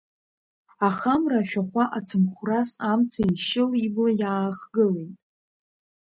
Аха 0.87 1.13
амра 1.15 1.39
ашәахәа 1.41 1.83
ацымхәрас 1.97 2.71
амца 2.91 3.21
еишьыл 3.25 3.69
ибла 3.85 4.11
иаахгылеит. 4.21 5.13